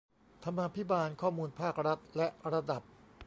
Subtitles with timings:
[0.43, 2.81] ธรรมาภิบาลข้อมูลภาครัฐ และระดับ